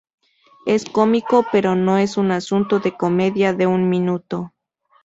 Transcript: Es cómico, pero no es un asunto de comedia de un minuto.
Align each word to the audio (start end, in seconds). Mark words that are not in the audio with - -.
Es 0.65 0.85
cómico, 0.85 1.45
pero 1.51 1.75
no 1.75 1.99
es 1.99 2.17
un 2.17 2.31
asunto 2.31 2.79
de 2.79 2.97
comedia 2.97 3.53
de 3.53 3.67
un 3.67 3.87
minuto. 3.87 4.51